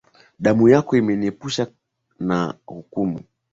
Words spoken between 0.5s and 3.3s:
yako imeniepusha na hukumu.